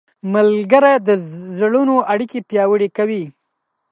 [0.33, 1.09] ملګري د
[1.57, 3.23] زړونو اړیکې پیاوړې کوي.